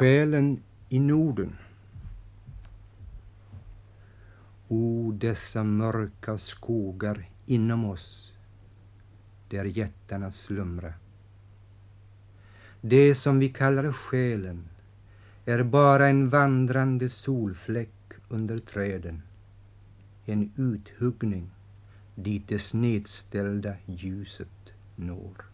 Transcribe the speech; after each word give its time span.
Själen 0.00 0.62
i 0.88 0.98
Norden. 0.98 1.56
O, 4.68 5.12
dessa 5.20 5.64
mörka 5.64 6.38
skogar 6.38 7.28
inom 7.46 7.84
oss, 7.84 8.32
där 9.48 9.64
jättarna 9.64 10.32
slumra. 10.32 10.92
Det 12.80 13.14
som 13.14 13.38
vi 13.38 13.48
kallar 13.48 13.92
själen 13.92 14.64
är 15.44 15.62
bara 15.62 16.08
en 16.08 16.28
vandrande 16.28 17.08
solfläck 17.08 18.12
under 18.28 18.58
träden. 18.58 19.22
En 20.26 20.52
uthuggning 20.56 21.50
dit 22.14 22.48
det 22.48 22.58
snedställda 22.58 23.74
ljuset 23.86 24.72
når. 24.96 25.44